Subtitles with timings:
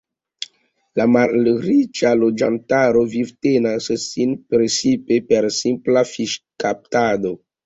[0.99, 7.37] La malriĉa loĝantaro vivtenas sin precipe per simpla fiŝkaptado.